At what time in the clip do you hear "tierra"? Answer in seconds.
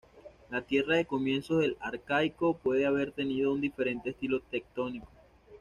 0.63-0.95